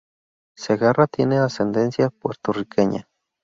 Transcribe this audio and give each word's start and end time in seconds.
Segarra 0.57 1.05
tiene 1.05 1.37
ascendencia 1.37 2.09
puertorriqueña. 2.09 3.07